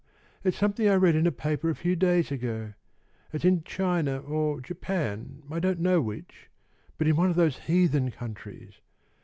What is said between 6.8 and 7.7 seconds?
but in one of those